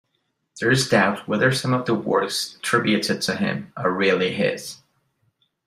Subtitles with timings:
[0.59, 4.81] There is doubt whether some of the works attributed to him are really his.